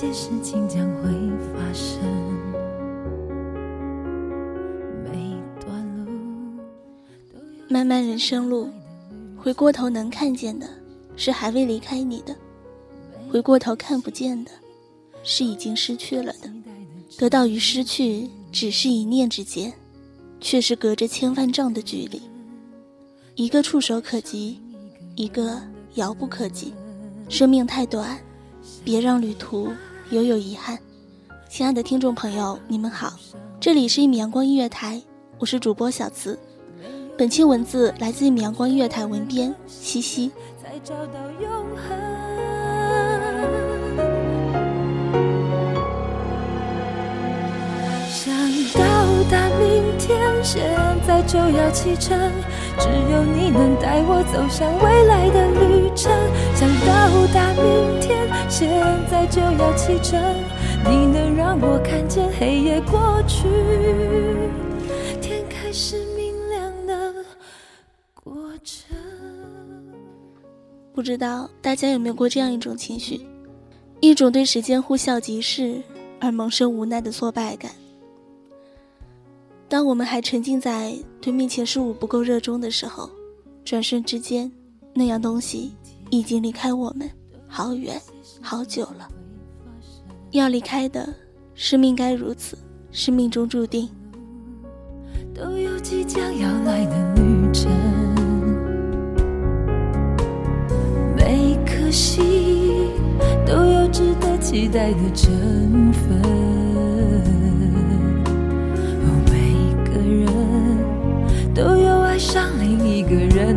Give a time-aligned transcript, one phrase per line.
[0.00, 1.10] 些事情将会
[1.52, 2.00] 发生，
[5.04, 6.10] 每一段路
[7.68, 8.70] 漫漫人生路，
[9.36, 10.66] 回过头能看见的，
[11.16, 12.32] 是还未离开你的；
[13.30, 14.50] 回过头看不见的，
[15.22, 16.50] 是已经失去了的。
[17.18, 19.70] 得到与失去，只是一念之间，
[20.40, 22.22] 却是隔着千万丈的距离。
[23.34, 24.58] 一个触手可及，
[25.14, 25.60] 一个
[25.96, 26.72] 遥不可及。
[27.28, 28.18] 生命太短，
[28.82, 29.68] 别让旅途
[30.10, 30.76] 犹有遗憾。
[31.48, 33.12] 亲爱的听众朋友，你们好，
[33.60, 35.00] 这里是一米阳光音乐台，
[35.38, 36.36] 我是主播小慈。
[37.16, 40.32] 本期文字来自一米阳光音乐台文编西西。
[40.60, 41.96] 才找到永恒。
[48.10, 48.34] 想
[48.74, 48.80] 到
[49.30, 52.18] 达明天，现在就要启程，
[52.80, 56.10] 只有你能带我走向未来的旅程。
[56.56, 58.19] 想到达明天，
[58.50, 58.68] 现
[59.08, 60.20] 在就要启程，
[60.84, 63.48] 你能让我看见黑夜过去，
[65.22, 67.14] 天开始明亮的
[68.12, 68.96] 过程。
[70.92, 73.20] 不知道大家有没有过这样一种情绪，
[74.00, 75.80] 一种对时间呼啸即逝
[76.18, 77.70] 而萌生无奈的挫败感。
[79.68, 83.08] 当我们还沉浸在对面前事物不够热衷的时候，
[83.64, 84.50] 转瞬之间，
[84.92, 85.72] 那样东西
[86.10, 87.08] 已经离开我们
[87.52, 88.00] 好远
[88.40, 89.08] 好久了。
[90.30, 91.12] 要离开的，
[91.54, 92.56] 是命该如此，
[92.92, 93.88] 是命中注定。
[95.34, 97.68] 都有即将要来的旅程，
[101.16, 102.88] 每颗心
[103.44, 106.22] 都有值得期待的成分。
[109.26, 110.28] 每个人
[111.52, 113.56] 都有爱上另一个人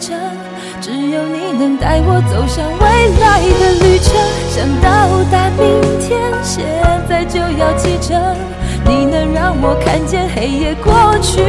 [0.00, 0.18] 程，
[0.80, 4.16] 只有你能带我走向未来的旅程。
[4.48, 6.64] 想到达明天，现
[7.08, 8.36] 在就要启程，
[8.84, 11.44] 你能让我看见黑夜过去。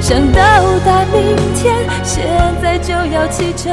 [0.00, 0.40] 想到
[0.84, 2.24] 达明天，现
[2.62, 3.72] 在就要启程，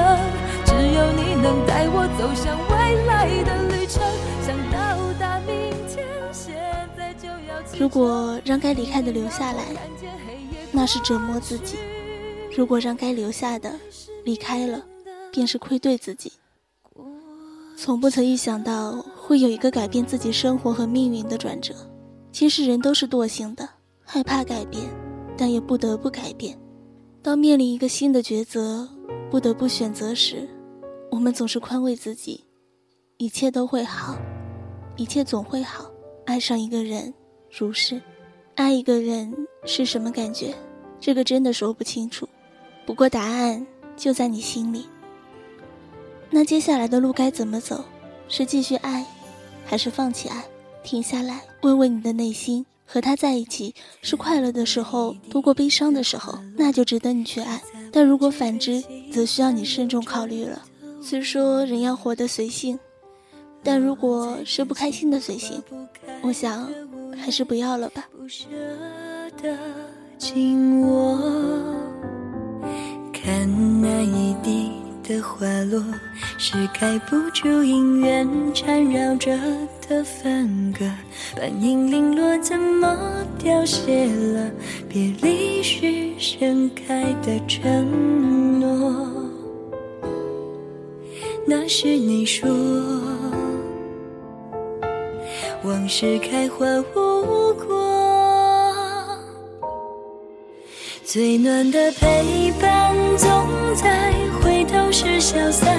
[0.66, 4.04] 只有你能带我走向未来的旅程。
[4.46, 4.78] 想到
[5.20, 6.56] 达明天，现
[6.98, 7.80] 在就要启程。
[7.80, 9.64] 如果让该离开的留下来，
[10.72, 11.76] 那是折磨自己；
[12.56, 13.74] 如果让该留下的
[14.24, 14.86] 离开了，
[15.32, 16.32] 便是愧对自己。
[17.78, 21.74] 从不曾预想到会有一个改变自己生活和命运的转折。
[22.32, 23.68] 其实人都是惰性的，
[24.04, 24.84] 害怕改变，
[25.38, 26.58] 但也不得不改变。
[27.22, 28.88] 当面临一个新的抉择，
[29.30, 30.48] 不得不选择时，
[31.10, 32.44] 我们总是宽慰自己，
[33.18, 34.18] 一切都会好，
[34.96, 35.90] 一切总会好。
[36.26, 37.14] 爱上一个人，
[37.50, 38.00] 如是；
[38.56, 39.34] 爱一个人
[39.66, 40.54] 是什么感觉？
[41.00, 42.28] 这个真的说不清楚。
[42.86, 44.88] 不过答案就在你心里。
[46.30, 47.84] 那接下来的路该怎么走？
[48.28, 49.06] 是继续爱，
[49.66, 50.46] 还是放弃爱？
[50.84, 57.62] 停下来，问问你的内心，和他在一起是快乐的时候多过悲伤的时候，那就值得你去爱。
[57.92, 58.82] 但如果反之，
[59.12, 60.64] 则需要你慎重考虑了。
[61.02, 62.80] 虽说人要活得随性，
[63.62, 65.62] 但如果是不开心的随性，
[66.22, 66.68] 我想
[67.18, 68.08] 还是不要了吧。
[68.28, 68.48] 舍
[69.42, 69.58] 得
[70.18, 71.20] 紧握，
[73.32, 75.82] 看那一地的花落，
[76.38, 79.32] 是盖不住姻缘缠绕着
[79.88, 80.86] 的分隔。
[81.38, 82.94] 半影零落，怎么
[83.40, 84.52] 凋谢了？
[84.90, 89.10] 别离时盛开的承诺。
[91.48, 92.50] 那是你说，
[95.64, 97.81] 往事开花无果。
[101.14, 103.28] 最暖的陪伴总
[103.76, 105.78] 在回头时消散，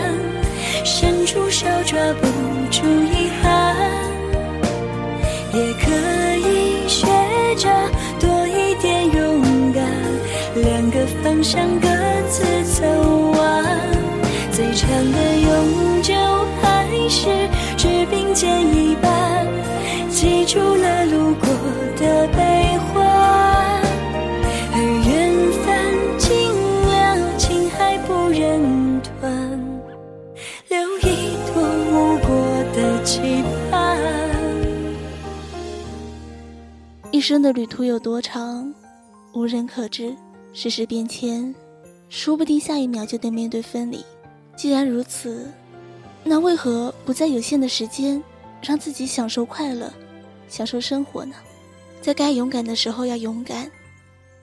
[0.84, 2.26] 伸出手抓不
[2.70, 3.74] 住遗憾，
[5.54, 5.90] 也可
[6.36, 7.06] 以学
[7.56, 7.70] 着
[8.20, 9.82] 多一点勇敢，
[10.54, 11.88] 两个方向各
[12.28, 12.84] 自走
[13.30, 13.64] 完，
[14.50, 16.12] 最长的永久
[16.60, 17.30] 还是
[17.78, 19.46] 只并肩一半，
[20.10, 21.51] 记住了路过。
[37.22, 38.74] 生的旅途有多长，
[39.32, 40.14] 无人可知。
[40.52, 41.54] 世事变迁，
[42.10, 44.04] 说不定下一秒就得面对分离。
[44.54, 45.50] 既然如此，
[46.24, 48.22] 那为何不在有限的时间，
[48.60, 49.90] 让自己享受快乐，
[50.48, 51.34] 享受生活呢？
[52.02, 53.70] 在该勇敢的时候要勇敢。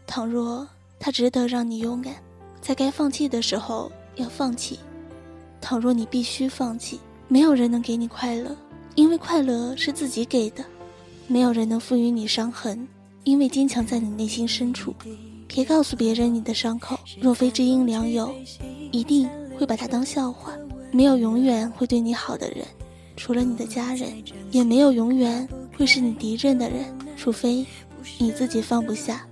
[0.08, 0.68] 倘若
[1.00, 2.16] 他值得让你勇敢，
[2.60, 4.80] 在该放弃的时候要放弃。
[5.62, 8.56] 倘若你必须放弃，没有人能给你快乐，
[8.96, 10.66] 因为快乐是自己给的。
[11.32, 12.88] 没有人能赋予你伤痕，
[13.24, 14.96] 因为坚强在你内心深处。
[15.48, 18.34] 别告诉别人你的伤口，若非知音良友，
[18.92, 20.54] 一定会把它当笑话。
[20.92, 22.66] 没有永远会对你好的人，
[23.16, 24.12] 除了你的家人，
[24.50, 25.48] 也没有永远
[25.78, 26.84] 会是你敌人的人，
[27.16, 27.64] 除非
[28.18, 29.24] 你自己放不下。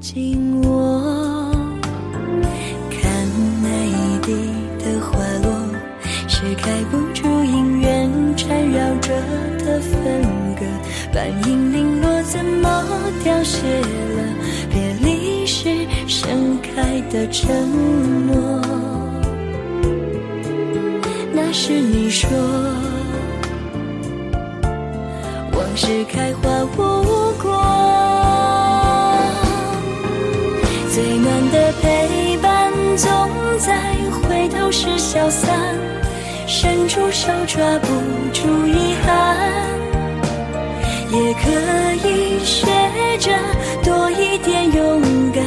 [0.00, 1.31] 紧握，
[17.32, 17.50] 承
[18.26, 18.60] 诺。
[21.32, 22.28] 那是你说，
[25.52, 27.50] 往事开花无果。
[30.94, 33.08] 最暖的陪伴总
[33.58, 33.80] 在
[34.22, 35.74] 回头时消散，
[36.46, 37.86] 伸出手抓不
[38.34, 39.36] 住遗憾，
[41.10, 41.48] 也可
[42.06, 42.66] 以学
[43.18, 43.32] 着
[43.82, 45.00] 多一点勇
[45.32, 45.42] 敢，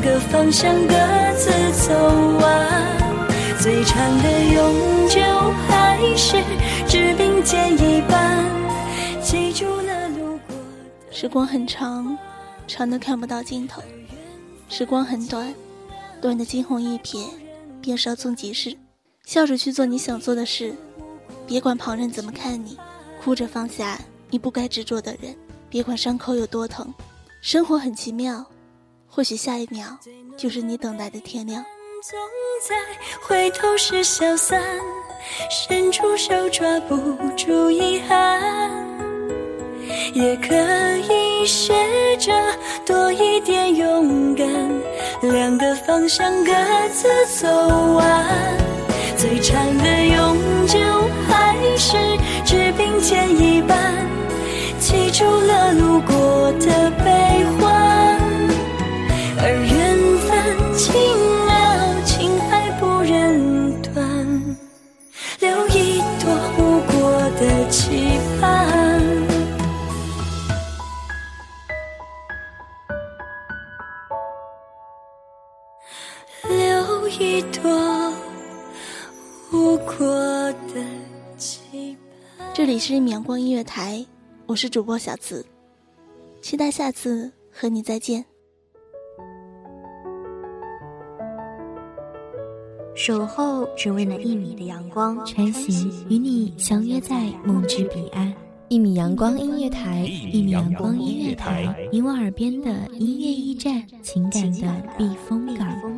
[0.00, 0.94] 个方向各
[1.36, 1.50] 自
[1.86, 1.94] 走
[2.38, 2.98] 完。
[3.60, 5.20] 最长的永久
[5.68, 6.36] 还是
[6.86, 8.44] 只并肩一半，
[9.20, 10.56] 记住了路过。
[11.10, 12.16] 时光很长，
[12.66, 13.80] 长的看不到尽头；
[14.68, 15.52] 时光很短，
[16.20, 17.26] 短的惊鸿一瞥
[17.80, 18.76] 便稍纵即逝。
[19.26, 20.72] 笑着去做你想做的事，
[21.46, 22.76] 别管旁人怎么看你；
[23.22, 23.98] 哭着放下
[24.30, 25.34] 你不该执着的人，
[25.68, 26.94] 别管伤口有多疼。
[27.42, 28.46] 生活很奇妙，
[29.08, 29.98] 或许下一秒
[30.36, 31.64] 就是你等待的天亮。
[32.00, 32.16] 总
[32.68, 32.76] 在
[33.20, 34.62] 回头时消散，
[35.50, 36.96] 伸出手抓不
[37.36, 38.70] 住遗憾，
[40.14, 40.54] 也可
[41.12, 41.74] 以学
[42.18, 42.32] 着
[42.86, 44.46] 多一点勇敢，
[45.22, 46.52] 两个方向各
[46.92, 47.48] 自走
[47.94, 48.56] 完，
[49.16, 50.36] 最长的永
[50.68, 50.78] 久
[51.26, 51.96] 还是
[52.44, 54.06] 只并肩一半，
[54.78, 57.57] 记住了路过的悲欢，
[82.88, 84.02] 是一米阳光音乐台，
[84.46, 85.44] 我是主播小紫，
[86.40, 88.24] 期待下次和你再见。
[92.94, 98.32] 守候只为那一米的阳光，穿行与你相约在梦之彼岸。
[98.68, 105.97] 一米阳光音乐台，一米阳光音乐台，你我耳边的音乐驿站，情感的避风港。